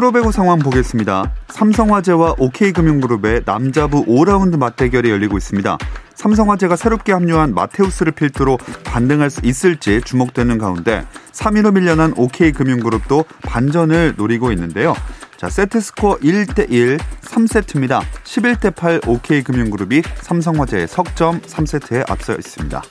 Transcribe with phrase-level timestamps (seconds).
[0.00, 1.30] 프로배구 상황 보겠습니다.
[1.48, 5.76] 삼성화재와 OK금융그룹의 남자부 5라운드 맞대결이 열리고 있습니다.
[6.14, 14.52] 삼성화재가 새롭게 합류한 마테우스를 필두로 반등할 수 있을지 주목되는 가운데 3위로 밀려난 OK금융그룹도 반전을 노리고
[14.52, 14.94] 있는데요.
[15.36, 18.00] 자, 세트 스코어 1대1 3세트입니다.
[18.24, 22.82] 11대 8 OK금융그룹이 삼성화재의 석점 3세트에 앞서 있습니다.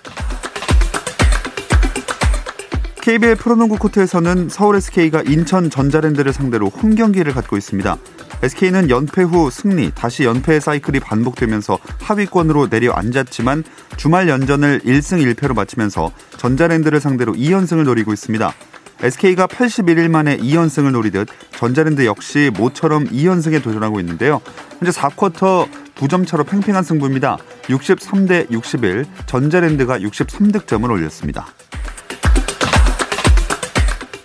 [3.09, 7.97] KBL 프로농구 코트에서는 서울 SK가 인천 전자랜드를 상대로 홈 경기를 갖고 있습니다.
[8.43, 13.63] SK는 연패 후 승리, 다시 연패의 사이클이 반복되면서 하위권으로 내려앉았지만
[13.97, 18.53] 주말 연전을 1승 1패로 마치면서 전자랜드를 상대로 2연승을 노리고 있습니다.
[19.01, 24.39] SK가 81일 만에 2연승을 노리듯 전자랜드 역시 모처럼 2연승에 도전하고 있는데요.
[24.77, 27.39] 현재 4쿼터 2점 차로 팽팽한 승부입니다.
[27.63, 31.47] 63대 61, 전자랜드가 63득점을 올렸습니다.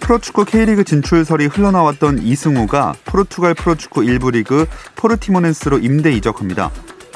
[0.04, 6.70] 프로축구 K리그 진출설이 흘러나왔던 이승우가 포르투갈 프로축구 1부 리그 포르티모넨스로 임대 이적합니다.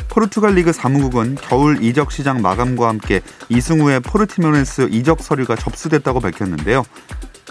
[0.08, 6.83] 포르투갈 리그 사무국은 겨울 이적 시장 마감과 함께 이승우의 포르티모넨스 이적 서류가 접수됐다고 밝혔는데요.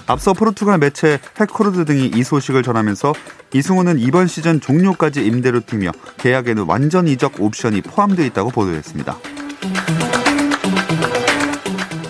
[0.07, 3.13] 앞서 포르투갈 매체 헤코르드 등이 이 소식을 전하면서
[3.53, 9.15] 이승우는 이번 시즌 종료까지 임대로 뛰며 계약에는 완전 이적 옵션이 포함되어 있다고 보도했습니다.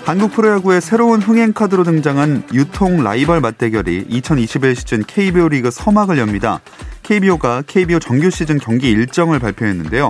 [0.07, 6.61] 한국 프로야구의 새로운 흥행 카드로 등장한 유통 라이벌 맞대결이 2021 시즌 KBO 리그 서막을 엽니다.
[7.03, 10.09] KBO가 KBO 정규 시즌 경기 일정을 발표했는데요.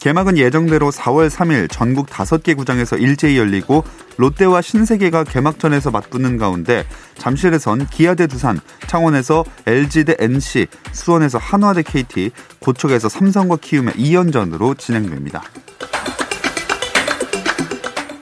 [0.00, 3.84] 개막은 예정대로 4월 3일 전국 5개 구장에서 일제히 열리고
[4.16, 6.84] 롯데와 신세계가 개막전에서 맞붙는 가운데
[7.18, 13.94] 잠실에선 기아 대 두산, 창원에서 LG 대 NC, 수원에서 한화 대 KT, 고척에서 삼성과 키움의
[13.94, 15.44] 2연전으로 진행됩니다.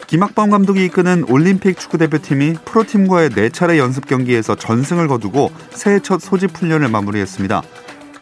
[0.06, 6.89] 김학범 감독이 이끄는 올림픽 축구대표팀이 프로팀과의 4차례 연습 경기에서 전승을 거두고 새해 첫 소집 훈련을
[6.89, 7.62] 마무리했습니다.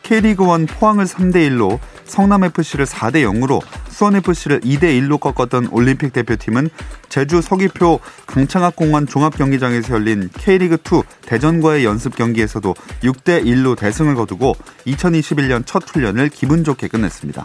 [0.02, 6.68] K리그1 포항을 3대1로 성남FC를 4대0으로 수원FC를 2대1로 꺾었던 올림픽 대표팀은
[7.08, 14.56] 제주 서귀표 강창학공원 종합경기장에서 열린 K리그2 대전과의 연습 경기에서도 6대1로 대승을 거두고
[14.86, 17.44] 2021년 첫 훈련을 기분 좋게 끝냈습니다.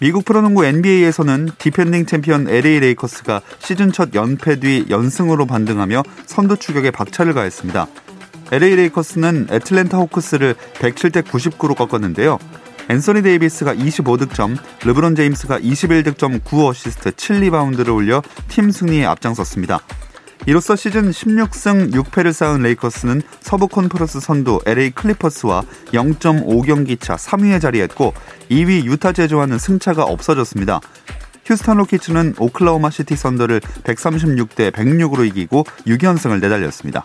[0.00, 6.90] 미국 프로농구 NBA에서는 디펜딩 챔피언 LA 레이커스가 시즌 첫 연패 뒤 연승으로 반등하며 선두 추격에
[6.90, 7.86] 박차를 가했습니다.
[8.50, 12.38] LA 레이커스는 애틀랜타 호크스를 107대 99로 꺾었는데요.
[12.88, 14.56] 앤서니 데이비스가 25득점,
[14.86, 19.80] 르브론 제임스가 21득점 9어시스트 7리바운드를 올려 팀 승리에 앞장섰습니다.
[20.46, 25.62] 이로써 시즌 16승 6패를 쌓은 레이커스는 서부 컨퍼런스 선두 LA 클리퍼스와
[25.92, 28.14] 0.5경기 차 3위에 자리했고
[28.50, 30.80] 2위 유타 제조와는 승차가 없어졌습니다.
[31.44, 37.04] 휴스턴 로키츠는 오클라호마 시티 선더를 136대 106으로 이기고 6연승을 내달렸습니다.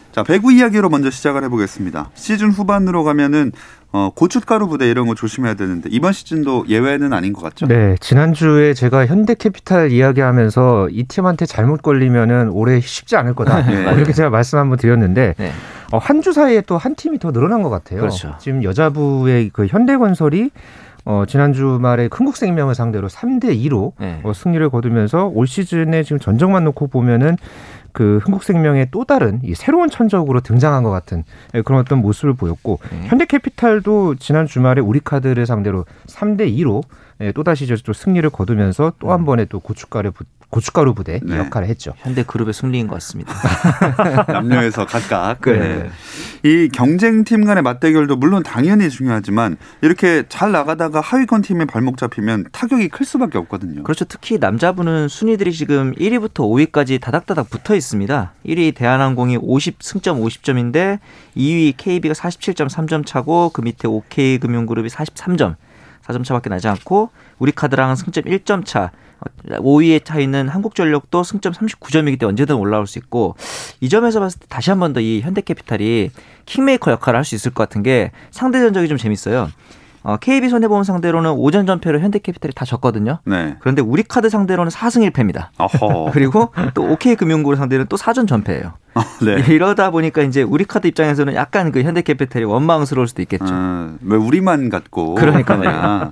[0.11, 2.09] 자, 배구 이야기로 먼저 시작을 해보겠습니다.
[2.15, 3.51] 시즌 후반으로 가면은
[3.93, 7.67] 어, 고춧가루 부대 이런 거 조심해야 되는데 이번 시즌도 예외는 아닌 것 같죠?
[7.67, 13.61] 네, 지난주에 제가 현대캐피탈 이야기하면서 이 팀한테 잘못 걸리면은 올해 쉽지 않을 거다.
[13.67, 13.93] 네.
[13.95, 15.51] 이렇게 제가 말씀 한번 드렸는데 네.
[15.91, 17.99] 어, 한 주 사이에 또 한 팀이 더 늘어난 것 같아요.
[18.01, 18.35] 그렇죠.
[18.39, 20.51] 지금 여자부의 그 현대건설이
[21.03, 24.21] 어, 지난 주 말에 흥국생명을 상대로 3대 2로 네.
[24.23, 27.37] 어, 승리를 거두면서 올 시즌에 지금 전적만 놓고 보면은
[27.93, 31.23] 그 흥국생명의 또 다른 이 새로운 천적으로 등장한 것 같은
[31.53, 33.07] 예, 그런 어떤 모습을 보였고 네.
[33.07, 36.83] 현대캐피탈도 지난 주말에 우리카드를 상대로 3대 2로
[37.21, 39.25] 예, 또다시 저 승리를 거두면서 또한 음.
[39.25, 40.11] 번에 또 고춧가루
[40.51, 41.37] 고춧가루 부대 네.
[41.37, 41.93] 역할을 했죠.
[41.97, 43.33] 현대 그룹의 승리인 것 같습니다.
[44.27, 45.41] 남녀에서 각각.
[45.41, 45.57] 네.
[45.57, 45.89] 네.
[46.43, 52.89] 이 경쟁팀 간의 맞대결도 물론 당연히 중요하지만 이렇게 잘 나가다가 하위권 팀의 발목 잡히면 타격이
[52.89, 53.83] 클 수밖에 없거든요.
[53.83, 54.05] 그렇죠.
[54.05, 58.33] 특히 남자분은 순위들이 지금 1위부터 5위까지 다닥다닥 붙어 있습니다.
[58.45, 60.99] 1위 대한항공이 50 승점 50점인데
[61.37, 65.55] 2위 KB가 47.3점 차고 그 밑에 OK금융그룹이 43점.
[66.05, 67.09] 4점 차밖에 나지 않고
[67.39, 68.91] 우리 카드랑 승점 1점 차
[69.49, 73.35] 5위에 차 있는 한국전력도 승점 39점이기 때문에 언제든 올라올 수 있고
[73.81, 76.09] 이 점에서 봤을 때 다시 한 번 더 이 현대캐피탈이
[76.45, 79.49] 킹메이커 역할을 할 수 있을 것 같은 게 상대 전적이 좀 재밌어요.
[80.03, 83.19] 어, KB 손해보험 상대로는 오전 전패로 현대캐피탈이 다 졌거든요.
[83.25, 83.55] 네.
[83.59, 85.49] 그런데 우리카드 상대로는 4승 1패입니다.
[86.11, 88.73] 그리고 또 OK금융그룹 상대는 또 4전 전패예요.
[88.93, 89.43] 아, 네.
[89.53, 93.45] 이러다 보니까 이제 우리 카드 입장에서는 약간 그 현대캐피탈이 원망스러울 수도 있겠죠.
[93.49, 95.15] 아, 왜 우리만 같고?
[95.15, 96.11] 그러니까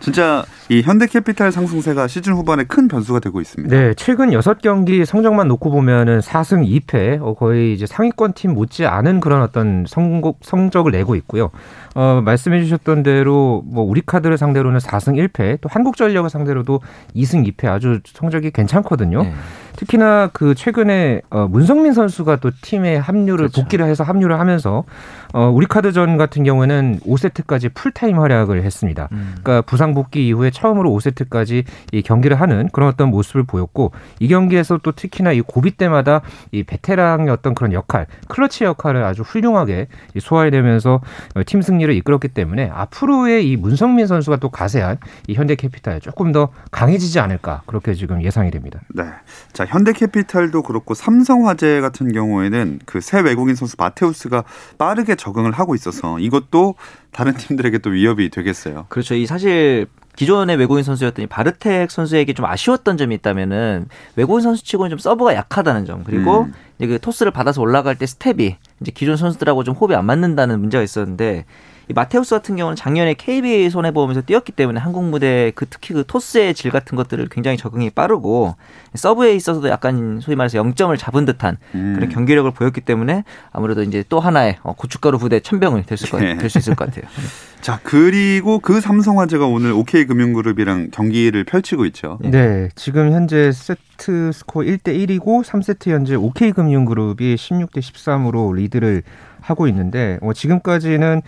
[0.00, 3.74] 진짜 이 현대캐피탈 상승세가 시즌 후반에 큰 변수가 되고 있습니다.
[3.74, 9.18] 네, 최근 6경기 성적만 놓고 보면은 4승 2패, 어, 거의 이제 상위권 팀 못지 않은
[9.18, 11.50] 그런 어떤 성공, 성적을 내고 있고요.
[11.96, 16.80] 어, 말씀해 주셨던 대로 뭐 우리 카드를 상대로는 4승 1패, 또 한국전력을 상대로도
[17.16, 19.24] 2승 2패 아주 성적이 괜찮거든요.
[19.24, 19.34] 네.
[19.76, 23.62] 특히나 그 최근에 어, 문성민 선수가 또 팀에 합류를 그렇죠.
[23.62, 24.84] 복귀를 해서 합류를 하면서
[25.32, 29.08] 어, 우리 카드전 같은 경우에는 5세트까지 풀타임 활약을 했습니다.
[29.12, 29.34] 음.
[29.42, 34.78] 그러니까 부상 복귀 이후에 처음으로 5세트까지 이 경기를 하는 그런 어떤 모습을 보였고 이 경기에서
[34.82, 36.22] 또 특히나 이 고비 때마다
[36.52, 39.88] 이 베테랑의 어떤 그런 역할, 클러치 역할을 아주 훌륭하게
[40.18, 41.00] 소화해내면서
[41.46, 47.20] 팀 승리를 이끌었기 때문에 앞으로의 이 문성민 선수가 또 가세한 이 현대캐피탈 조금 더 강해지지
[47.20, 48.80] 않을까 그렇게 지금 예상이 됩니다.
[48.94, 49.04] 네.
[49.52, 54.44] 자, 현대캐피탈도 그렇고 삼성화재 같은 경우에는 그 새 외국인 선수 마테우스가
[54.78, 56.74] 빠르게 적응을 하고 있어서 이것도
[57.12, 58.86] 다른 팀들에게 또 위협이 되겠어요.
[58.88, 59.14] 그렇죠.
[59.14, 59.86] 이 사실
[60.16, 65.86] 기존의 외국인 선수였던 이 바르텍 선수에게 좀 아쉬웠던 점이 있다면은 외국인 선수치고는 좀 서브가 약하다는
[65.86, 66.52] 점 그리고 음.
[66.78, 70.82] 이제 그 토스를 받아서 올라갈 때 스텝이 이제 기존 선수들하고 좀 호흡이 안 맞는다는 문제가
[70.82, 71.44] 있었는데
[71.88, 76.54] 이 마테우스 같은 경우는 작년에 KB 손해보험에서 뛰었기 때문에 한국 무대 그 특히 그 토스의
[76.54, 78.54] 질 같은 것들을 굉장히 적응이 빠르고
[78.94, 81.94] 서브에 있어서도 약간 소위 말해서 영점을 잡은 듯한 음.
[81.94, 86.86] 그런 경기력을 보였기 때문에 아무래도 이제 또 하나의 어, 고춧가루 부대 천병을 될수될수 있을 것
[86.86, 87.04] 같아요.
[87.60, 92.18] 자 그리고 그 삼성화재가 오늘 OK금융그룹이랑 경기를 펼치고 있죠.
[92.22, 92.30] 네.
[92.30, 99.02] 네, 지금 현재 세트 스코어 1대 1이고 3세트 현재 OK금융그룹이 16대 13으로 리드를
[99.40, 101.22] 하고 있는데 어, 지금까지는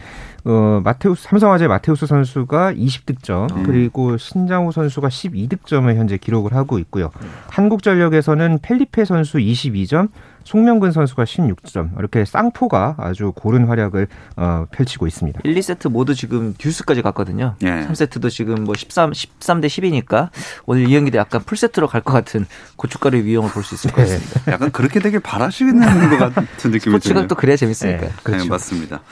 [0.45, 3.63] 어, 마테우스 삼성화재 마테우스 선수가 20득점 음.
[3.65, 7.11] 그리고 신장호 선수가 12득점을 현재 기록을 하고 있고요.
[7.53, 7.65] 음.
[7.65, 10.09] 한국전력에서는 펠리페 선수 22점,
[10.45, 15.41] 송명근 선수가 16점 이렇게 쌍포가 아주 고른 활약을 어, 펼치고 있습니다.
[15.45, 17.55] 1, 2세트 모두 지금 듀스까지 갔거든요.
[17.63, 17.87] 예.
[17.89, 20.31] 3세트도 지금 뭐 13, 13대 10이니까
[20.67, 22.47] 오늘 이 경기도 약간 풀세트로 갈 것 같은
[22.77, 24.09] 고춧가루 위용을 볼 수 있을 것 네.
[24.15, 24.41] 같습니다.
[24.47, 24.51] 네.
[24.53, 26.99] 약간 그렇게 되길 바라시는 것 같은 느낌이 드네요.
[26.99, 28.01] 스포츠가 또 그래야 재밌으니까.
[28.01, 28.45] 네, 그렇죠.
[28.45, 29.03] 네, 맞습니다.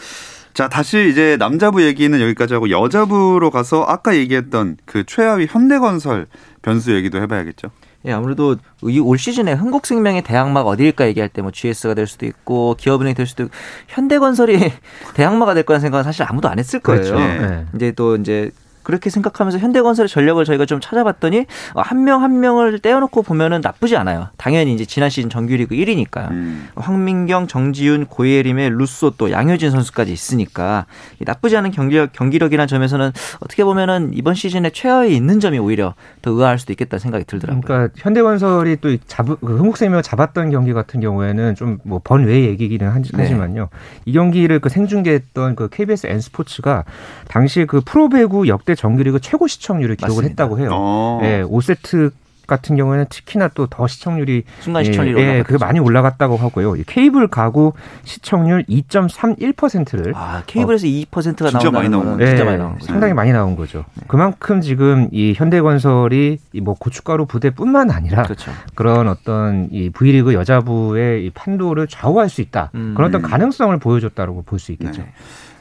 [0.52, 6.26] 자, 다시 이제 남자부 얘기는 여기까지 하고 여자부로 가서 아까 얘기했던 그 최하위 현대건설
[6.62, 7.70] 변수 얘기도 해봐야겠죠.
[8.06, 13.14] 예, 아무래도 올 시즌에 흥국생명의 대항마가 어디일까 얘기할 때 뭐 GS가 될 수도 있고 기업은행이
[13.14, 13.54] 될 수도 있고
[13.88, 14.58] 현대건설이
[15.14, 17.02] 대항마가 될 거라는 생각은 사실 아무도 안 했을 거예요.
[17.02, 17.18] 그렇죠.
[17.18, 17.66] 네.
[17.74, 18.50] 이제 또 이제
[18.82, 24.28] 그렇게 생각하면서 현대건설의 전력을 저희가 좀 찾아봤더니 한 명한 한 명을 떼어놓고 보면은 나쁘지 않아요.
[24.36, 26.68] 당연히 이제 지난 시즌 정규리그 1위니까 음.
[26.76, 30.86] 황민경, 정지윤, 고예림의 루소 또 양효진 선수까지 있으니까
[31.18, 36.58] 나쁘지 않은 경기력 경기력이라는 점에서는 어떻게 보면은 이번 시즌에 최하위에 있는 점이 오히려 더 의아할
[36.58, 37.62] 수도 있겠다는 생각이 들더라고요.
[37.62, 42.92] 그러니까 현대건설이 또 잡, 그 흥국생명 잡았던 경기 같은 경우에는 좀 뭐 번외 얘기기는 네.
[42.92, 43.62] 하지만요.
[43.62, 43.78] 네.
[44.04, 46.84] 이 경기를 그 생중계했던 그 KBS N 스포츠가
[47.28, 50.44] 당시 그 프로배구 역대 정규리그 최고 시청률을 기록을 맞습니다.
[50.44, 50.70] 했다고 해요.
[50.72, 51.20] 어.
[51.22, 52.12] 예, 5세트
[52.46, 56.74] 같은 경우에는 특히나 또 더 시청률이 순간 시청률이 예, 예, 그게 많이 올라갔다고 하고요.
[56.84, 57.72] 케이블 가구
[58.02, 62.86] 시청률 2.31%를 아 케이블에서 어, 2%가 진짜 많이 나온 거 진짜 많이 나온 거죠.
[62.86, 63.84] 상당히 많이 나온 거죠.
[63.94, 64.04] 네.
[64.08, 68.50] 그만큼 지금 이 현대건설이 뭐 고춧가루 부대뿐만 아니라 그렇죠.
[68.74, 72.70] 그런 어떤 이 V리그 여자부의 이 판도를 좌우할 수 있다.
[72.74, 72.94] 음.
[72.96, 75.00] 그런 어떤 가능성을 보여줬다고 볼 수 있겠죠.
[75.02, 75.08] 네.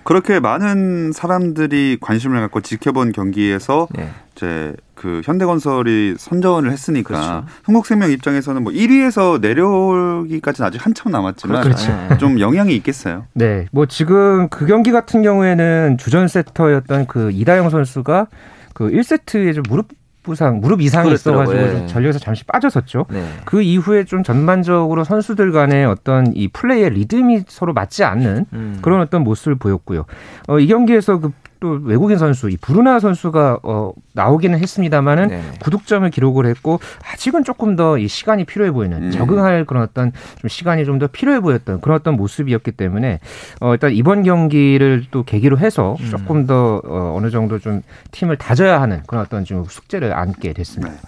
[0.03, 4.09] 그렇게 많은 사람들이 관심을 갖고 지켜본 경기에서 네.
[4.35, 7.45] 이제 그 현대건설이 선전을 했으니까 그렇죠.
[7.63, 11.91] 한국생명 입장에서는 뭐 1위에서 내려오기까지는 아직 한참 남았지만 그렇죠.
[12.09, 12.17] 네.
[12.17, 13.25] 좀 영향이 있겠어요.
[13.33, 18.27] 네, 뭐 지금 그 경기 같은 경우에는 주전 세터였던 그 이다영 선수가
[18.73, 19.98] 그 1세트에 좀 무릎
[20.29, 21.55] 부상, 무릎 이상이 그랬더라고요.
[21.55, 21.87] 있어가지고 예.
[21.87, 23.05] 전력에서 잠시 빠졌었죠.
[23.09, 23.25] 네.
[23.45, 28.79] 그 이후에 좀 전반적으로 선수들 간의 어떤 이 플레이의 리듬이 서로 맞지 않는 음.
[28.81, 30.05] 그런 어떤 모습을 보였고요.
[30.47, 35.41] 어, 이 경기에서 그 또 외국인 선수 이 브루나 선수가 어, 나오기는 했습니다만은 네.
[35.59, 36.79] 9득점을 기록을 했고
[37.11, 39.11] 아직은 조금 더 이 시간이 필요해 보이는 음.
[39.11, 43.19] 적응할 그런 어떤 좀 시간이 좀 더 필요해 보였던 그런 어떤 모습이었기 때문에
[43.61, 46.09] 어, 일단 이번 경기를 또 계기로 해서 음.
[46.09, 50.91] 조금 더 어, 어느 정도 좀 팀을 다져야 하는 그런 어떤 좀 숙제를 안게 됐습니다.
[50.93, 50.99] 네.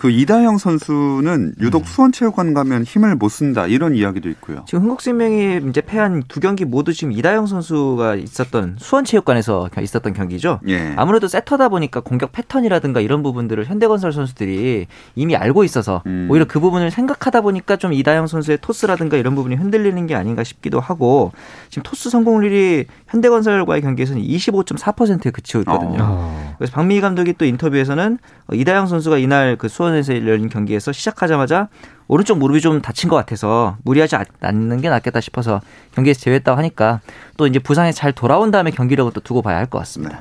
[0.00, 4.64] 그 이다영 선수는 유독 수원체육관 가면 힘을 못 쓴다 이런 이야기도 있고요.
[4.66, 10.60] 지금 흥국생명이 이제 패한 두 경기 모두 지금 이다영 선수가 있었던 수원체육관에서 있었던 경기죠.
[10.68, 10.94] 예.
[10.96, 16.28] 아무래도 세터다 보니까 공격 패턴이라든가 이런 부분들을 현대건설 선수들이 이미 알고 있어서 음.
[16.30, 20.80] 오히려 그 부분을 생각하다 보니까 좀 이다영 선수의 토스라든가 이런 부분이 흔들리는 게 아닌가 싶기도
[20.80, 21.32] 하고
[21.68, 25.98] 지금 토스 성공률이 현대건설과의 경기에서는 25.4%에 그치고 있거든요.
[26.00, 26.54] 어.
[26.56, 31.68] 그래서 박미희 감독이 또 인터뷰에서는 어, 이다영 선수가 이날 그 수원 에서 열린 경기에서 시작하자마자
[32.08, 35.60] 오른쪽 무릎이 좀 다친 것 같아서 무리하지 않- 않는 게 낫겠다 싶어서
[35.94, 37.00] 경기에서 제외했다고 하니까
[37.36, 40.20] 또 이제 부상에 잘 돌아온 다음에 경기력을 또 두고 봐야 할 것 같습니다.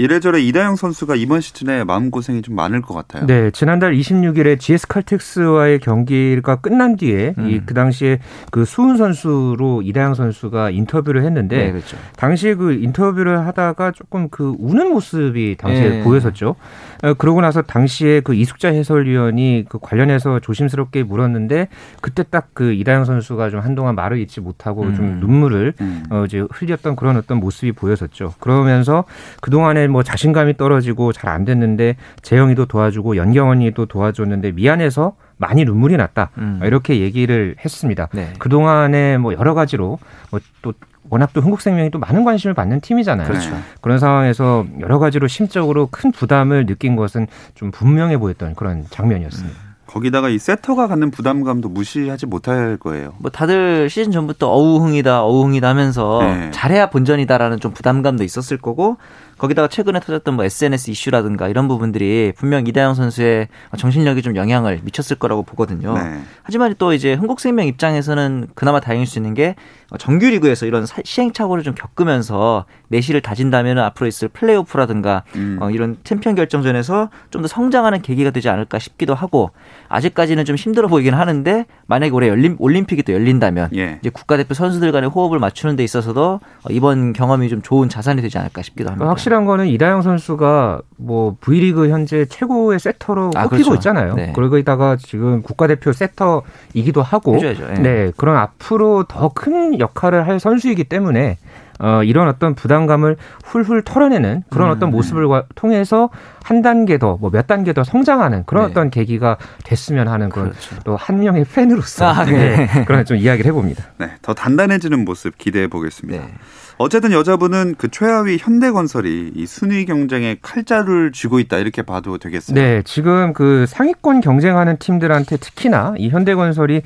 [0.00, 3.26] 이래저래 이다영 선수가 이번 시즌에 마음고생이 좀 많을 것 같아요.
[3.26, 7.50] 네, 지난달 26일에 GS 칼텍스와의 경기가 끝난 뒤에 음.
[7.50, 8.18] 이그 당시에
[8.50, 11.96] 그 수훈 선수로 이다영 선수가 인터뷰를 했는데 네, 그렇죠.
[12.16, 16.02] 당시에 그 인터뷰를 하다가 조금 그 우는 모습이 당시에 예.
[16.02, 16.56] 보였었죠.
[17.02, 21.68] 어, 그러고 나서 당시에 그 이숙자 해설위원이 그 관련해서 조심스럽게 물었는데
[22.00, 25.20] 그때 딱 그 이다영 선수가 좀 한동안 말을 잇지 못하고 좀 음.
[25.20, 26.04] 눈물을 음.
[26.10, 28.34] 어, 이제 흘렸던 그런 어떤 모습이 보였었죠.
[28.38, 29.04] 그러면서
[29.40, 35.96] 그 동안에 뭐 자신감이 떨어지고 잘 안 됐는데 재영이도 도와주고 연경원이도 도와줬는데 미안해서 많이 눈물이
[35.96, 36.30] 났다.
[36.38, 36.60] 음.
[36.64, 38.08] 이렇게 얘기를 했습니다.
[38.12, 38.32] 네.
[38.38, 39.98] 그 동안에 뭐 여러 가지로
[40.30, 40.74] 뭐또
[41.08, 43.26] 워낙 또 흥국생명이 또 많은 관심을 받는 팀이잖아요.
[43.28, 43.56] 그렇죠.
[43.80, 49.70] 그런 상황에서 여러 가지로 심적으로 큰 부담을 느낀 것은 좀 분명해 보였던 그런 장면이었습니다.
[49.86, 53.12] 거기다가 이 세터가 갖는 부담감도 무시하지 못할 거예요.
[53.18, 56.50] 뭐 다들 시즌 전부터 어우흥이다 어우흥이다 하면서 네.
[56.52, 58.98] 잘해야 본전이다라는 좀 부담감도 있었을 거고
[59.40, 65.16] 거기다가 최근에 터졌던 뭐 SNS 이슈라든가 이런 부분들이 분명 이다영 선수의 정신력에 좀 영향을 미쳤을
[65.18, 65.94] 거라고 보거든요.
[65.94, 66.20] 네.
[66.42, 69.54] 하지만 또 이제 흥국생명 입장에서는 그나마 다행일 수 있는 게
[69.98, 75.56] 정규리그에서 이런 사- 시행착오를 좀 겪으면서 내실을 다진다면 앞으로 있을 플레이오프라든가 음.
[75.60, 79.50] 어, 이런 챔피언 결정전에서 좀 더 성장하는 계기가 되지 않을까 싶기도 하고
[79.88, 83.96] 아직까지는 좀 힘들어 보이긴 하는데 만약에 올해 열림, 올림픽이 또 열린다면 예.
[84.02, 88.36] 이제 국가대표 선수들 간의 호흡을 맞추는 데 있어서도 어, 이번 경험이 좀 좋은 자산이 되지
[88.36, 89.08] 않을까 싶기도 합니다.
[89.08, 93.74] 확실 한 거는 이다영 선수가 뭐 V리그 현재 최고의 세터로 아, 꼽히고 그렇죠.
[93.74, 94.14] 있잖아요.
[94.14, 94.32] 네.
[94.34, 97.66] 그러다가 지금 국가대표 세터이기도 하고 해줘야죠.
[97.70, 97.74] 예.
[97.80, 101.38] 네, 그런 앞으로 더 큰 역할을 할 선수이기 때문에
[101.82, 104.72] 어, 이런 어떤 부담감을 훌훌 털어내는 그런 음.
[104.76, 106.10] 어떤 모습을 과- 통해서
[106.44, 108.70] 한 단계 더, 뭐 몇 단계 더 성장하는 그런 네.
[108.70, 110.76] 어떤 계기가 됐으면 하는 그런 그렇죠.
[110.84, 112.66] 또한 명의 팬으로서 아, 네.
[112.66, 113.84] 네, 그런 좀 이야기를 해봅니다.
[113.98, 116.22] 네, 더 단단해지는 모습 기대해 보겠습니다.
[116.24, 116.32] 네.
[116.78, 122.54] 어쨌든 여자분은 그 최하위 현대건설이 이 순위 경쟁에 칼자루를 쥐고 있다 이렇게 봐도 되겠어요.
[122.54, 126.80] 네, 지금 그 상위권 경쟁하는 팀들한테 특히나 이 현대건설이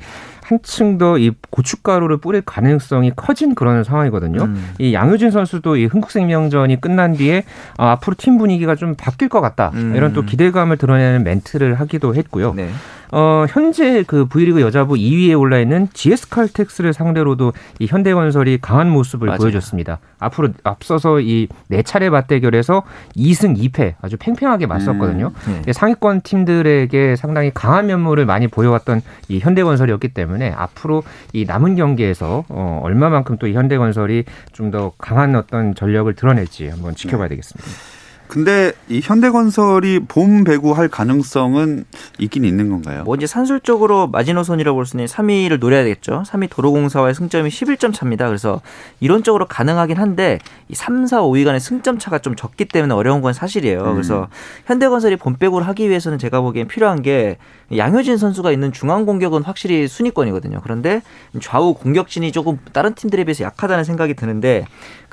[0.45, 4.43] 한층 더 이 고춧가루를 뿌릴 가능성이 커진 그런 상황이거든요.
[4.43, 4.73] 음.
[4.79, 7.43] 이 양효진 선수도 이 흥국생명전이 끝난 뒤에
[7.77, 9.93] 아, 앞으로 팀 분위기가 좀 바뀔 것 같다 음.
[9.95, 12.53] 이런 또 기대감을 드러내는 멘트를 하기도 했고요.
[12.53, 12.69] 네.
[13.17, 19.27] 어, 현재 그 V리그 여자부 2위에 올라 있는 GS 칼텍스를 상대로도 이 현대건설이 강한 모습을
[19.27, 19.37] 맞아요.
[19.39, 19.99] 보여줬습니다.
[20.19, 22.83] 앞으로 앞서서 이 네 차례 맞대결에서
[23.15, 25.31] 2승 2패 아주 팽팽하게 맞섰거든요.
[25.47, 25.61] 네.
[25.67, 32.43] 예, 상위권 팀들에게 상당히 강한 면모를 많이 보여왔던 이 현대건설이었기 때문에 앞으로 이 남은 경기에서
[32.49, 37.94] 어, 얼마만큼 또 이 현대건설이 좀 더 강한 어떤 전력을 드러낼지 한번 지켜봐야 되겠습니다.
[38.27, 41.85] 근데 이 현대건설이 봄 배구할 가능성은
[42.19, 43.03] 있긴 있는 건가요?
[43.03, 46.23] 뭐 이제 산술적으로 마지노선이라고 볼 수 있는 3위를 노려야 되겠죠.
[46.27, 48.27] 3위 도로공사와의 승점이 11점 차입니다.
[48.27, 48.61] 그래서
[48.99, 50.39] 이론적으로 가능하긴 한데
[50.69, 53.79] 이 3, 4, 5위 간의 승점 차가 좀 적기 때문에 어려운 건 사실이에요.
[53.83, 53.93] 음.
[53.93, 54.27] 그래서
[54.65, 57.37] 현대건설이 봄백을 하기 위해서는 제가 보기엔 필요한 게
[57.75, 60.59] 양효진 선수가 있는 중앙 공격은 확실히 순위권이거든요.
[60.61, 61.01] 그런데
[61.41, 64.65] 좌우 공격진이 조금 다른 팀들에 비해서 약하다는 생각이 드는데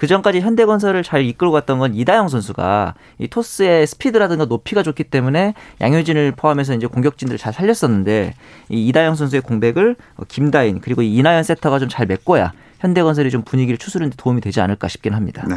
[0.03, 5.55] 그 전까지 현대건설을 잘 이끌고 갔던 건 이다영 선수가 이 토스의 스피드라든가 높이가 좋기 때문에
[5.81, 8.35] 양효진을 포함해서 이제 공격진들을 잘 살렸었는데
[8.69, 13.43] 이 이다영 선수의 공백을 어, 김다인 그리고 이 이나연 세터가 좀 잘 메꿔야 현대건설이 좀
[13.43, 15.47] 분위기를 추스르는 데 도움이 되지 않을까 싶긴 합니다.
[15.49, 15.57] 네.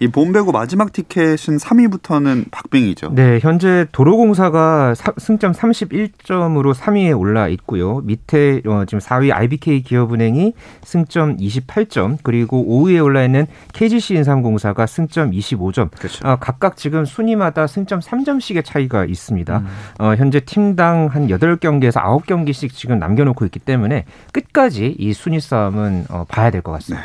[0.00, 3.10] 이 봄 배구 마지막 티켓은 3위부터는 박빙이죠.
[3.14, 8.00] 네, 현재 도로공사가 사, 승점 31점으로 3위에 올라 있고요.
[8.04, 15.32] 밑에 어, 지금 4위 IBK 기업은행이 승점 28점, 그리고 5위에 올라 있는 KGC 인삼공사가 승점
[15.32, 15.90] 25점.
[15.90, 16.28] 그렇죠.
[16.28, 19.58] 어, 각각 지금 순위마다 승점 3점씩의 차이가 있습니다.
[19.58, 19.66] 음.
[19.98, 26.24] 어, 현재 팀당 한 8경기에서 9경기씩 지금 남겨놓고 있기 때문에 끝까지 이 순위 싸움은 어,
[26.28, 27.04] 봐야 될 것 같습니다.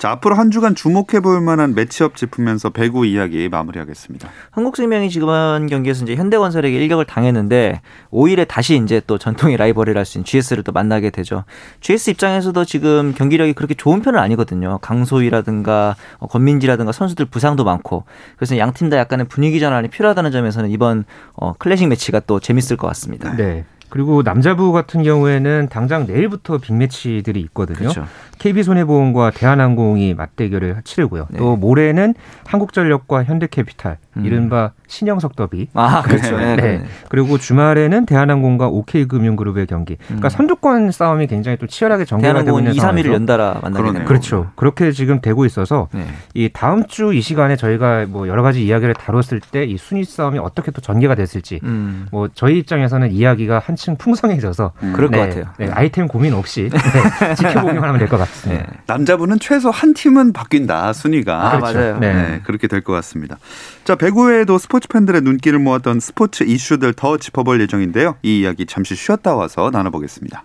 [0.00, 4.30] 자, 앞으로 한 주간 주목해 볼 만한 매치업 짚으면서 배구 이야기 마무리하겠습니다.
[4.50, 10.16] 한국생명이 지금 한 경기에서 이제 현대건설에게 일격을 당했는데 5일에 다시 이제 또 전통의 라이벌을 할수
[10.16, 11.44] 있는 GS를 또 만나게 되죠.
[11.82, 14.78] GS 입장에서도 지금 경기력이 그렇게 좋은 편은 아니거든요.
[14.80, 18.04] 강소희라든가 어, 권민지라든가 선수들 부상도 많고
[18.38, 21.04] 그래서 양 팀 다 약간의 분위기 전환이 필요하다는 점에서는 이번
[21.34, 23.36] 어, 클래식 매치가 또 재밌을 것 같습니다.
[23.36, 23.66] 네.
[23.90, 27.76] 그리고 남자부 같은 경우에는 당장 내일부터 빅매치들이 있거든요.
[27.78, 28.04] 그렇죠.
[28.38, 31.26] KB손해보험과 대한항공이 맞대결을 치르고요.
[31.30, 31.38] 네.
[31.38, 32.14] 또 모레는
[32.46, 34.24] 한국전력과 현대캐피탈, 음.
[34.24, 35.68] 이른바 신영석 더비.
[35.74, 36.36] 아 그렇죠.
[36.38, 36.56] 네.
[36.56, 36.62] 네.
[36.78, 36.84] 네.
[37.08, 39.96] 그리고 주말에는 대한항공과 OK금융그룹의 경기.
[40.06, 40.30] 그러니까 음.
[40.30, 44.50] 선두권 싸움이 굉장히 또 치열하게 전개가 되고 대한항공은 있는 2, 3위를 상황에서 연달아 만나게 그렇죠.
[44.56, 46.06] 그렇게 지금 되고 있어서 네.
[46.34, 50.38] 이 다음 주 이 시간에 저희가 뭐 여러 가지 이야기를 다뤘을 때 이 순위 싸움이
[50.38, 52.06] 어떻게 또 전개가 됐을지 음.
[52.10, 54.92] 뭐 저희 입장에서는 이야기가 한층 풍성해져서 음.
[54.94, 55.44] 그럴 것 네, 같아요.
[55.58, 58.62] 네, 아이템 고민 없이 네, 지켜보기만 하면 될 것 같습니다.
[58.62, 58.78] 네.
[58.86, 61.52] 남자분은 최소 한 팀은 바뀐다 순위가.
[61.54, 61.98] 아, 맞아요.
[61.98, 62.12] 네.
[62.12, 63.38] 네, 그렇게 될 것 같습니다.
[63.84, 68.16] 자, 배구 외에도 스포츠 팬들의 눈길을 모았던 스포츠 이슈들 더 짚어볼 예정인데요.
[68.22, 70.44] 이 이야기 잠시 쉬었다 와서 나눠보겠습니다.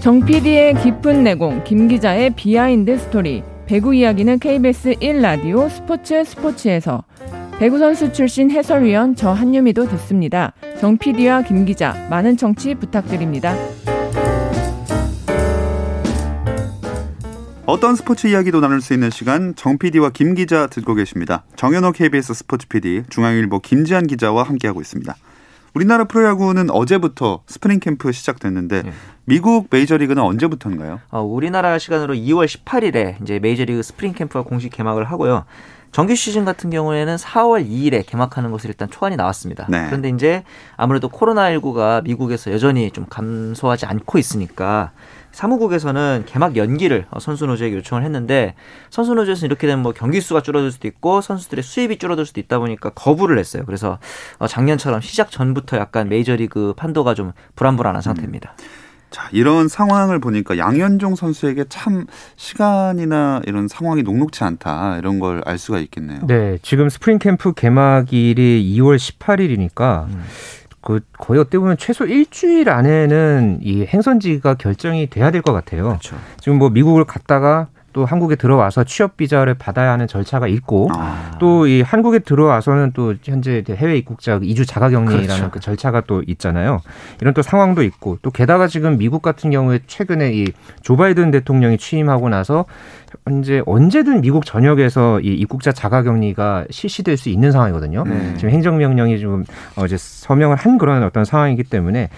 [0.00, 3.42] 정 PD의 깊은 내공, 김 기자의 비하인드 스토리.
[3.66, 7.02] 배구 이야기는 KBS 1라디오 스포츠 스포츠에서
[7.58, 10.52] 배구 선수 출신 해설위원 저 한유미도 듣습니다.
[10.78, 13.56] 정 PD와 김 기자 많은 청취 부탁드립니다.
[17.66, 21.44] 어떤 스포츠 이야기도 나눌 수 있는 시간 정 PD와 김 기자 듣고 계십니다.
[21.56, 25.16] 정현호 KBS 스포츠 PD, 중앙일보 김지한 기자와 함께하고 있습니다.
[25.76, 28.92] 우리나라 프로야구는 어제부터 스프링 캠프 시작됐는데 네.
[29.26, 31.00] 미국 메이저리그는 언제부터인가요?
[31.10, 35.44] 어, 우리나라 시간으로 2월 18일에 이제 메이저리그 스프링 캠프가 공식 개막을 하고요.
[35.92, 39.66] 정규 시즌 같은 경우에는 4월 2일에 개막하는 것으로 일단 초안이 나왔습니다.
[39.68, 39.84] 네.
[39.86, 40.44] 그런데 이제
[40.78, 44.92] 아무래도 코로나19가 미국에서 여전히 좀 감소하지 않고 있으니까
[45.36, 48.54] 사무국에서는 개막 연기를 어, 선수 노조에게 요청을 했는데
[48.88, 52.58] 선수 노조에서는 이렇게 되면 뭐 경기 수가 줄어들 수도 있고 선수들의 수입이 줄어들 수도 있다
[52.58, 53.62] 보니까 거부를 했어요.
[53.66, 53.98] 그래서
[54.38, 58.54] 어, 작년처럼 시작 전부터 약간 메이저리그 판도가 좀 불안불안한 상태입니다.
[59.10, 65.58] 자, 이런 상황을 보니까 양현종 선수에게 참 시간이나 이런 상황이 녹록치 않다 이런 걸 알
[65.58, 66.20] 수가 있겠네요.
[66.26, 70.24] 네, 지금 스프링 캠프 개막일이 2월 18일이니까 음.
[70.86, 75.82] 그 거의 어떻게 보면 최소 일주일 안에는 이 행선지가 결정이 돼야 될 것 같아요.
[75.88, 76.14] 그렇죠.
[76.40, 81.70] 지금 뭐 미국을 갔다가 또 한국에 들어와서 취업 비자를 받아야 하는 절차가 있고 아, 또
[81.70, 85.50] 이 한국에 들어와서는 또 현재 해외 입국자 2주 자가 격리라는 그렇죠.
[85.50, 86.82] 그 절차가 또 있잖아요.
[87.22, 90.44] 이런 또 상황도 있고 또 게다가 지금 미국 같은 경우에 최근에 이
[90.82, 92.64] 조 바이든 대통령이 취임하고 나서
[93.24, 98.04] 현재 언제든 미국 전역에서 이 입국자 자가격리가 실시될 수 있는 상황이거든요.
[98.04, 98.34] 네.
[98.36, 99.44] 지금 행정명령이 좀
[99.76, 102.08] 어제 서명을 한 그런 어떤 상황이기 때문에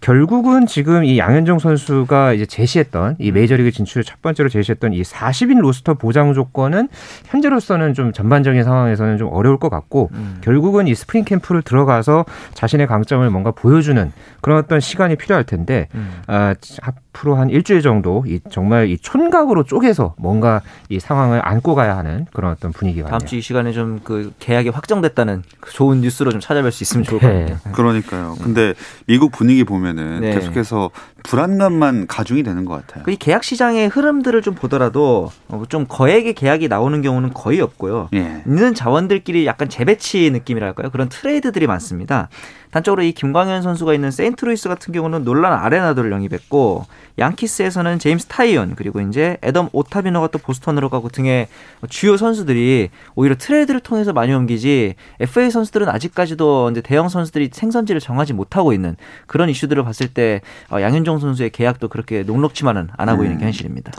[0.00, 5.58] 결국은 지금 이 양현종 선수가 이제 제시했던 이 메이저리그 진출을 첫 번째로 제시했던 이 40인
[5.60, 6.88] 로스터 보장 조건은
[7.26, 10.38] 현재로서는 좀 전반적인 상황에서는 좀 어려울 것 같고 음.
[10.40, 16.22] 결국은 이 스프링 캠프를 들어가서 자신의 강점을 뭔가 보여주는 그런 어떤 시간이 필요할 텐데 음.
[16.26, 20.47] 아, 앞으로 한 일주일 정도 이 정말 이 촌각으로 쪼개서 뭔가
[20.88, 24.68] 이 상황을 안고 가야 하는 그런 어떤 분위기가 다음 주 이 시간에 좀 그 계약이
[24.70, 27.46] 확정됐다는 그 좋은 뉴스로 좀 찾아뵐 수 있으면 좋을 것 네.
[27.46, 27.72] 같아요.
[27.72, 28.36] 그러니까요.
[28.42, 28.74] 근데
[29.06, 30.34] 미국 분위기 보면은 네.
[30.34, 30.90] 계속해서
[31.22, 33.04] 불안감만 가중이 되는 것 같아요.
[33.04, 38.08] 그이 계약 시장의 흐름들을 좀 보더라도 어, 좀 거액의 계약이 나오는 경우는 거의 없고요.
[38.14, 38.42] 예.
[38.46, 40.90] 있는 자원들끼리 약간 재배치 느낌이랄까요?
[40.90, 42.28] 그런 트레이드들이 많습니다.
[42.70, 46.84] 단적으로 이 김광현 선수가 있는 세인트루이스 같은 경우는 놀란 아레나도를 영입했고
[47.18, 51.48] 양키스에서는 제임슨 타이욘 그리고 이제 애덤 오타비노가 또 보스턴으로 가고 등의
[51.88, 58.34] 주요 선수들이 오히려 트레이드를 통해서 많이 옮기지 FA 선수들은 아직까지도 이제 대형 선수들이 행선지를 정하지
[58.34, 63.46] 못하고 있는 그런 이슈들을 봤을 때 어, 양현종 선수의 계약도 그렇게 녹록치만은 않아 보이는 게
[63.46, 63.92] 현실입니다.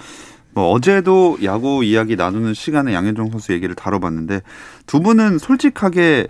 [0.51, 4.41] 뭐 어제도 야구 이야기 나누는 시간에 양현종 선수 얘기를 다뤄봤는데
[4.85, 6.27] 두 분은 솔직하게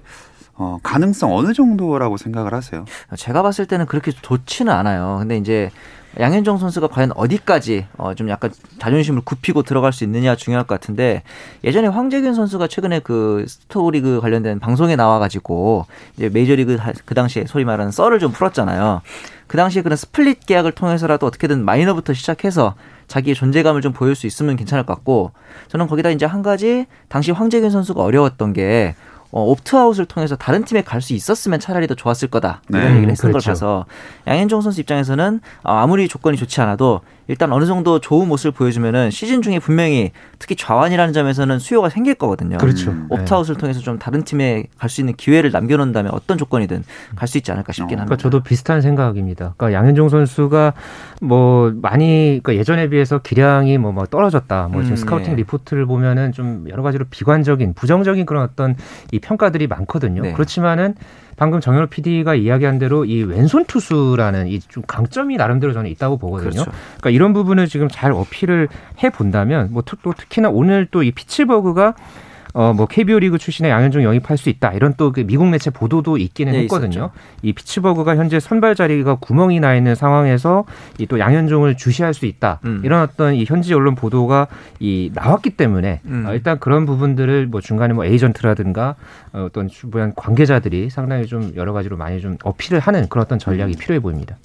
[0.56, 2.86] 어, 가능성 어느 정도라고 생각을 하세요?
[3.16, 5.18] 제가 봤을 때는 그렇게 좋지는 않아요.
[5.20, 5.72] 근데 이제
[6.20, 11.24] 양현종 선수가 과연 어디까지 어, 좀 약간 자존심을 굽히고 들어갈 수 있느냐 중요할 것 같은데
[11.64, 15.86] 예전에 황재균 선수가 최근에 그 스토브리그 관련된 방송에 나와가지고
[16.18, 19.02] 이제 메이저리그 그 당시에 소위 말하는 썰을 좀 풀었잖아요.
[19.50, 22.76] 그 당시에 그런 스플릿 계약을 통해서라도 어떻게든 마이너부터 시작해서
[23.08, 25.32] 자기의 존재감을 좀 보일 수 있으면 괜찮을 것 같고
[25.70, 28.94] 저는 거기다 이제 한 가지 당시 황재균 선수가 어려웠던 게
[29.32, 33.12] 어, 옵트아웃을 통해서 다른 팀에 갈 수 있었으면 차라리 더 좋았을 거다 이런 네, 얘기를
[33.12, 33.46] 했던 그렇죠.
[33.48, 33.86] 걸 봐서
[34.28, 39.44] 양현종 선수 입장에서는 어, 아무리 조건이 좋지 않아도 일단 어느 정도 좋은 모습을 보여주면은 시즌
[39.44, 42.58] 중에 분명히 특히 좌완이라는 점에서는 수요가 생길 거거든요.
[42.58, 42.90] 그렇죠.
[42.90, 43.06] 음.
[43.10, 46.84] 옵트아웃을 통해서 좀 다른 팀에 갈 수 있는 기회를 남겨놓는다면 어떤 조건이든
[47.16, 48.06] 갈 수 있지 않을까 싶긴 어, 합니다.
[48.06, 49.54] 그러니까 저도 비슷한 생각입니다.
[49.56, 50.74] 그러니까 양현종 선수가
[51.22, 54.70] 뭐 많이 그러니까 예전에 비해서 기량이 뭐, 뭐 떨어졌다.
[54.72, 55.36] 뭐 지금 음, 스카우팅 예.
[55.36, 58.76] 리포트를 보면은 좀 여러 가지로 비관적인 부정적인 그런 어떤
[59.12, 60.24] 이 평가들이 많거든요.
[60.24, 60.34] 네.
[60.34, 60.96] 그렇지만은
[61.40, 66.52] 방금 정현호 PD가 이야기한 대로 이 왼손 투수라는 이 좀 강점이 나름대로 저는 있다고 보거든요.
[66.52, 66.72] 그렇죠.
[66.98, 68.68] 그러니까 이런 부분을 지금 잘 어필을
[69.02, 71.96] 해 본다면 뭐 또 특히나 오늘 또 이 피츠버그가
[72.54, 76.18] 어 뭐 KBO 리그 출신의 양현종 영입할 수 있다 이런 또 그 미국 매체 보도도
[76.18, 76.90] 있기는 네, 했거든요.
[76.90, 77.12] 있었죠.
[77.42, 80.66] 이 피츠버그가 현재 선발 자리가 구멍이 나 있는 상황에서
[80.98, 82.82] 이 또 양현종을 주시할 수 있다 음.
[82.84, 84.48] 이런 어떤 이 현지 언론 보도가
[84.80, 86.26] 이 나왔기 때문에 음.
[86.28, 88.96] 어, 일단 그런 부분들을 뭐 중간에 뭐 에이전트라든가
[89.34, 93.74] 어, 어떤 주변 관계자들이 상당히 좀 여러 가지로 많이 좀 어필을 하는 그런 어떤 전략이
[93.78, 94.38] 필요해 보입니다.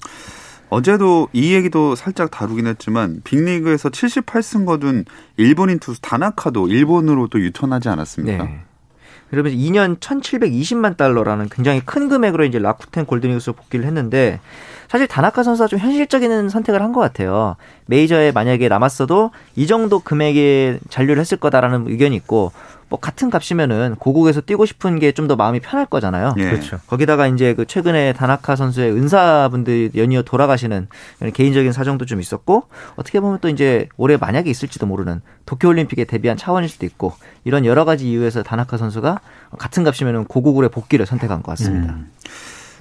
[0.69, 5.05] 어제도 이 얘기도 살짝 다루긴 했지만 빅리그에서 78승 거둔
[5.37, 8.43] 일본인 투수 다나카도 일본으로 또 유턴하지 않았습니까?
[8.43, 8.59] 네.
[9.29, 14.39] 그러면서 2년 1,720만 달러라는 굉장히 큰 금액으로 이제 라쿠텐 골든이글스로 복귀를 했는데
[14.87, 17.55] 사실 다나카 선수가 좀 현실적인 선택을 한 것 같아요.
[17.87, 22.51] 메이저에 만약에 남았어도 이 정도 금액에 잔류를 했을 거다라는 의견이 있고
[22.87, 26.35] 뭐 같은 값이면은 고국에서 뛰고 싶은 게 좀 더 마음이 편할 거잖아요.
[26.37, 26.43] 예.
[26.43, 26.79] 그렇죠.
[26.87, 30.87] 거기다가 이제 그 최근에 다나카 선수의 은사분들이 연이어 돌아가시는
[31.33, 36.69] 개인적인 사정도 좀 있었고 어떻게 보면 또 이제 올해 만약에 있을지도 모르는 도쿄올림픽에 대비한 차원일
[36.69, 39.19] 수도 있고 이런 여러 가지 이유에서 다나카 선수가
[39.57, 41.93] 같은 값이면 고국으로의 복귀를 선택한 것 같습니다.
[41.93, 42.11] 음.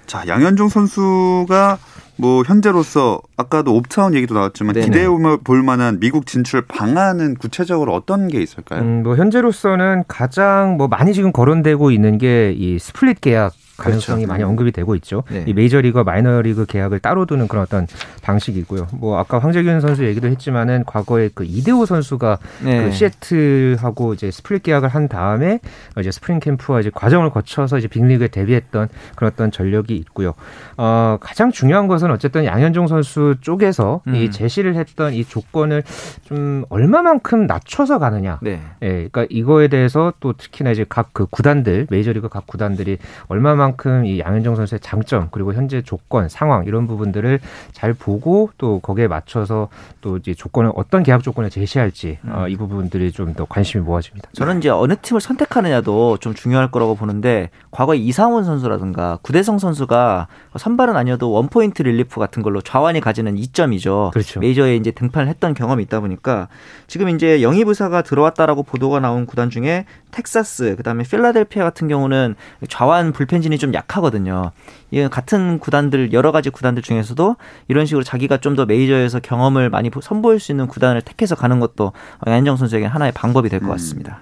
[0.07, 1.79] 자, 양현종 선수가
[2.17, 4.87] 뭐 현재로서 아까도 opt-out 얘기도 나왔지만 네네.
[4.87, 5.07] 기대해
[5.43, 8.83] 볼 만한 미국 진출 방안은 구체적으로 어떤 게 있을까요?
[8.83, 14.29] 음, 뭐 현재로서는 가장 뭐 많이 지금 거론되고 있는 게 이 스플릿 계약 가능성이 그렇죠.
[14.29, 15.23] 많이 언급이 되고 있죠.
[15.31, 15.45] 네.
[15.47, 17.87] 이 메이저리그와 마이너리그 계약을 따로 두는 그런 어떤
[18.23, 18.89] 방식이고요.
[18.93, 22.85] 뭐 아까 황재균 선수 얘기도 했지만은 과거에 그 이대호 선수가 네.
[22.85, 25.61] 그 시애틀하고 이제 스플릿 계약을 한 다음에
[25.99, 30.35] 이제 스프링 캠프와 이제 과정을 거쳐서 이제 빅리그에 데뷔했던 그런 어떤 전력이 있고요.
[30.77, 34.15] 어, 가장 중요한 것은 어쨌든 양현종 선수 쪽에서 음.
[34.15, 35.83] 이 제시를 했던 이 조건을
[36.25, 38.41] 좀 얼마만큼 낮춰서 가느냐.
[38.43, 38.61] 네.
[38.83, 44.05] 예, 그러니까 이거에 대해서 또 특히나 이제 각 그 구단들 메이저리그 각 구단들이 얼마만 큼
[44.05, 47.41] 이 양현종 선수의 장점 그리고 현재 조건 상황 이런 부분들을
[47.73, 49.69] 잘 보고 또 거기에 맞춰서
[50.01, 54.29] 또 이제 조건을 어떤 계약 조건을 제시할지 어, 이 부분들이 좀 더 관심이 모아집니다.
[54.35, 60.95] 저는 이제 어느 팀을 선택하느냐도 좀 중요할 거라고 보는데 과거 이상훈 선수라든가 구대성 선수가 선발은
[60.97, 64.11] 아니어도 원 포인트 릴리프 같은 걸로 좌완이 가지는 이점이죠.
[64.13, 64.41] 그렇죠.
[64.41, 66.49] 메이저에 이제 등판을 했던 경험이 있다 보니까
[66.87, 72.37] 지금 이제 영입 의사가 들어왔다라고 보도가 나온 구단 중에 텍사스 그다음에 필라델피아 같은 경우는
[72.69, 74.51] 좌완 불펜진이 좀 약하거든요.
[74.91, 77.37] 이 같은 구단들 여러 가지 구단들 중에서도
[77.69, 81.93] 이런 식으로 자기가 좀 더 메이저에서 경험을 많이 선보일 수 있는 구단을 택해서 가는 것도
[82.27, 84.21] 양현종 선수에게 하나의 방법이 될 것 같습니다.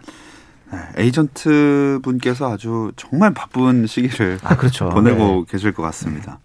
[0.73, 4.89] 네, 에이전트 분께서 아주 정말 바쁜 시기를 아 그렇죠.
[4.91, 6.39] 보내고 계실 것 같습니다.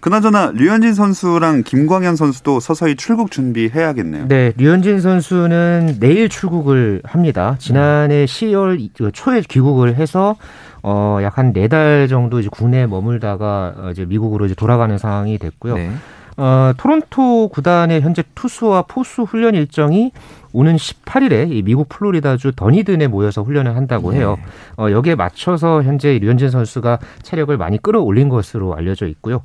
[0.00, 4.28] 그나저나 류현진 선수랑 김광현 선수도 서서히 출국 준비해야겠네요.
[4.28, 7.56] 네, 류현진 선수는 내일 출국을 합니다.
[7.58, 10.36] 지난해 10월 초에 귀국을 해서
[10.82, 15.38] 어, 약 한 네 달 정도 이제 국내에 머물다가 어, 이제 미국으로 이제 돌아가는 상황이
[15.38, 15.74] 됐고요.
[15.76, 15.90] 네.
[16.36, 20.10] 어, 토론토 구단의 현재 투수와 포수 훈련 일정이
[20.52, 24.36] 오는 18일에 이 미국 플로리다주 더니든에 모여서 훈련을 한다고 해요.
[24.78, 29.42] 어, 여기에 맞춰서 현재 류현진 선수가 체력을 많이 끌어올린 것으로 알려져 있고요.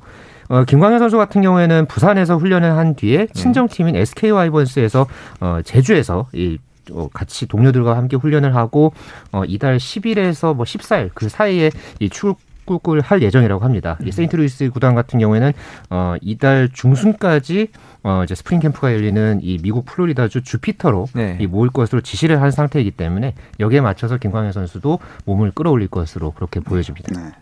[0.48, 5.06] 어, 김광현 선수 같은 경우에는 부산에서 훈련을 한 뒤에 친정팀인 SK 와이번스에서
[5.40, 6.65] 어, 제주에서 이 어,
[7.12, 8.92] 같이 동료들과 함께 훈련을 하고
[9.32, 11.70] 어, 이달 10일에서 뭐 14일 그 사이에
[12.00, 13.98] 이 출국을 할 예정이라고 합니다.
[14.04, 15.52] 이 세인트루이스 구단 같은 경우에는
[15.90, 17.68] 어, 이달 중순까지
[18.02, 21.38] 어, 이제 스프링 캠프가 열리는 이 미국 플로리다주 주피터로 네.
[21.40, 26.60] 이 모일 것으로 지시를 한 상태이기 때문에 여기에 맞춰서 김광현 선수도 몸을 끌어올릴 것으로 그렇게
[26.60, 27.20] 보여집니다.
[27.20, 27.32] 네.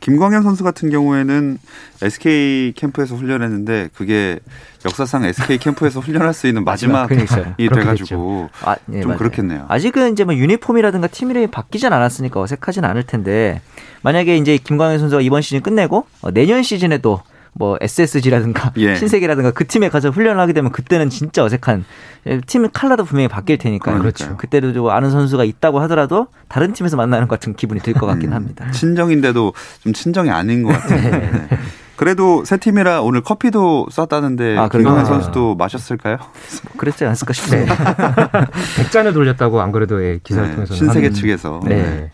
[0.00, 1.58] 김광현 선수 같은 경우에는
[2.02, 4.40] SK 캠프에서 훈련했는데 그게
[4.84, 7.14] 역사상 SK 캠프에서 훈련할 수 있는 마지막이
[7.56, 9.18] 돼가지고 아, 예, 좀 맞아요.
[9.18, 9.66] 그렇겠네요.
[9.68, 13.60] 아직은 이제 뭐 유니폼이라든가 팀 이름이 바뀌진 않았으니까 어색하진 않을 텐데
[14.02, 17.22] 만약에 이제 김광현 선수가 이번 시즌 끝내고 어, 내년 시즌에도
[17.54, 18.94] 뭐 SSG라든가 예.
[18.94, 21.84] 신세계라든가 그 팀에 가서 훈련을 하게 되면 그때는 진짜 어색한
[22.28, 23.98] 예, 팀 컬러도 분명히 바뀔 테니까요.
[23.98, 24.36] 그렇죠.
[24.36, 28.30] 그때도 좀 아는 선수가 있다고 하더라도 다른 팀에서 만나는 것 같은 기분이 들 것 같긴
[28.30, 28.70] 음, 합니다.
[28.70, 31.10] 친정인데도 좀 친정이 아닌 것 같아요.
[31.10, 31.48] 네.
[31.96, 35.04] 그래도 새 팀이라 오늘 커피도 쐈다는데 아, 김광현?
[35.04, 36.16] 선수도 마셨을까요?
[36.78, 37.76] 그랬지 않았을까 싶습니다.
[38.76, 41.60] 100잔을 돌렸다고 안 그래도 예, 기사를 네, 통해서 신세계 측에서.
[41.64, 42.10] 네.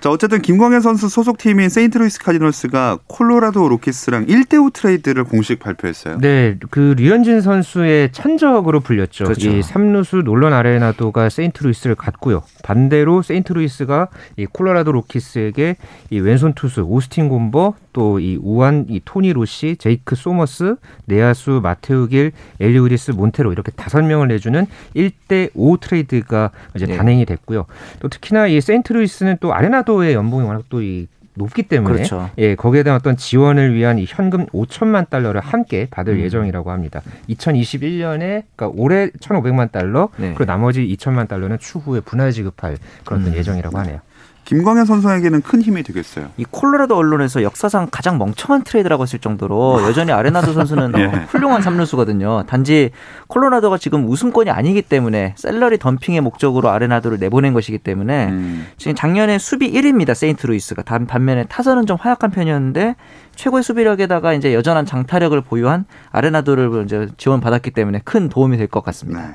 [0.00, 6.18] 자, 어쨌든 김광현 선수 소속 팀인 세인트루이스 카디널스가 콜로라도 로키스랑 1대5 트레이드를 공식 발표했어요.
[6.18, 9.24] 네, 그 류현진 선수의 천적으로 불렸죠.
[9.24, 9.50] 그렇죠.
[9.50, 12.42] 이 삼루수 놀런 아레나도가 세인트루이스를 갔고요.
[12.62, 15.76] 반대로 세인트루이스가 이 콜로라도 로키스에게
[16.10, 22.08] 이 왼손 투수 오스틴 곰버 또 이 우완 이 토니 로시, 제이크 소머스, 내야수 마테우
[22.08, 26.96] 길, 엘레우리스 몬테로 이렇게 다섯 명을 내주는 1대5 트레이드가 이제 네.
[26.96, 27.66] 단행이 됐고요.
[28.00, 31.06] 또 특히나 이 세인트루이스는 또 아레나도 의 연봉이 워낙 또 이
[31.36, 32.30] 높기 때문에 그렇죠.
[32.38, 36.20] 예, 거기에 대한 어떤 지원을 위한 이 현금 5천만 달러를 함께 받을 음.
[36.20, 37.02] 예정이라고 합니다.
[37.28, 40.28] 2021년에 그러니까 올해 1,500만 달러 네.
[40.34, 43.34] 그리고 나머지 2천만 달러는 추후에 분할 지급할 그런 음.
[43.34, 44.00] 예정이라고 하네요.
[44.46, 46.28] 김광현 선수에게는 큰 힘이 되겠어요.
[46.36, 51.04] 이 콜로라도 언론에서 역사상 가장 멍청한 트레이드라고 했을 정도로 여전히 아레나도 선수는 예.
[51.04, 52.44] 어, 훌륭한 삼루수거든요.
[52.46, 52.90] 단지
[53.26, 58.66] 콜로라도가 지금 우승권이 아니기 때문에 salary dumping의 목적으로 아레나도를 내보낸 것이기 때문에 음.
[58.76, 60.14] 지금 작년에 수비 1위입니다.
[60.14, 60.82] 세인트루이스가.
[60.82, 62.94] 단 반면에 타선은 좀 허약한 편이었는데
[63.34, 69.26] 최고의 수비력에다가 이제 여전한 장타력을 보유한 아레나도를 이제 지원받았기 때문에 큰 도움이 될 것 같습니다.
[69.26, 69.34] 네.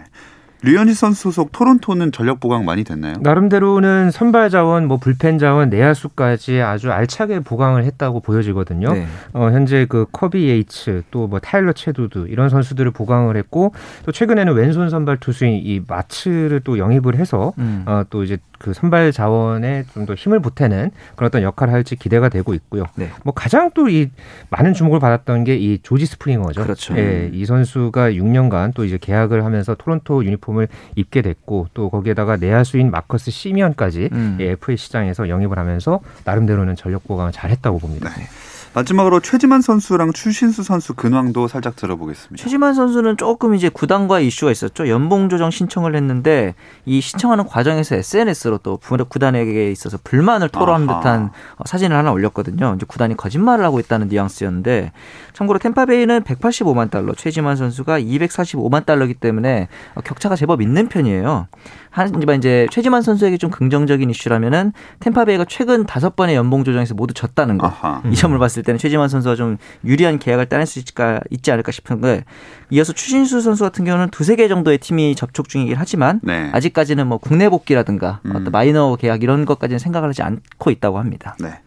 [0.63, 3.15] 류현진 선수 소속 토론토는 전력 보강 많이 됐나요?
[3.21, 8.93] 나름대로는 선발 자원, 뭐 불펜 자원, 내야수까지 아주 알차게 보강을 했다고 보여지거든요.
[8.93, 9.07] 네.
[9.33, 13.73] 어, 현재 그 커비 예이츠 또 뭐 타일러 챗우드 이런 선수들을 보강을 했고
[14.05, 17.83] 또 최근에는 왼손 선발 투수인 이 마츠를 또 영입을 해서 음.
[17.85, 22.29] 어, 또 이제 그 선발 자원에 좀 더 힘을 보태는 그런 어떤 역할을 할지 기대가
[22.29, 22.85] 되고 있고요.
[22.95, 23.09] 네.
[23.23, 24.09] 뭐 가장 또 이
[24.49, 26.61] 많은 주목을 받았던 게 이 조지 스프링어죠.
[26.63, 26.97] 그렇죠.
[26.97, 32.89] 예, 이 선수가 6년간 또 이제 계약을 하면서 토론토 유니폼을 입게 됐고 또 거기에다가 내야수인
[32.91, 34.37] 마커스 시미언까지 음.
[34.39, 38.09] 예, FA 시장에서 영입을 하면서 나름대로는 전력 보강을 잘했다고 봅니다.
[38.17, 38.25] 네.
[38.73, 42.41] 마지막으로 최지만 선수랑 추신수 선수 근황도 살짝 들어보겠습니다.
[42.41, 44.87] 최지만 선수는 조금 이제 구단과 이슈가 있었죠.
[44.87, 46.55] 연봉 조정 신청을 했는데
[46.85, 50.99] 이 신청하는 과정에서 SNS로 또 부- 구단에게 있어서 불만을 토로한 아하.
[51.01, 52.73] 듯한 어, 사진을 하나 올렸거든요.
[52.77, 54.93] 이제 구단이 거짓말을 하고 있다는 뉘앙스였는데
[55.33, 61.47] 참고로 템파베이는 185만 달러, 최지만 선수가 245만 달러이기 때문에 어, 격차가 제법 있는 편이에요.
[61.91, 67.57] 하지만 이제 최지만 선수에게 좀 긍정적인 이슈라면은 템파베이가 최근 다섯 번의 연봉 조정에서 모두 졌다는
[67.57, 67.67] 거.
[67.67, 68.01] 아하.
[68.09, 72.23] 이 점을 봤을 때는 최지만 선수가 좀 유리한 계약을 따낼 수 있을까, 있지 않을까 싶은데
[72.69, 76.49] 이어서 추신수 선수 같은 경우는 두세 개 정도의 팀이 접촉 중이긴 하지만 네.
[76.53, 78.31] 아직까지는 뭐 국내 복귀라든가 음.
[78.35, 81.35] 어떤 마이너 계약 이런 것까지는 생각을 하지 않고 있다고 합니다.
[81.39, 81.59] 네.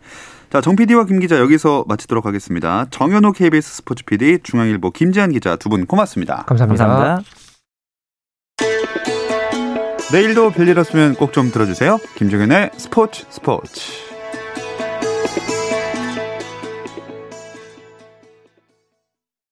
[0.50, 2.87] 자, 정 PD와 김 기자 여기서 마치도록 하겠습니다.
[2.90, 6.44] 정현호 KBS 스포츠 PD, 중앙일보 김지한 기자 두 분 고맙습니다.
[6.46, 6.87] 감사합니다.
[6.87, 7.43] 감사합니다.
[10.12, 11.99] 내일도 별일 없으면 꼭 좀 들어주세요.
[12.17, 14.13] 김종현의 스포츠 스포츠.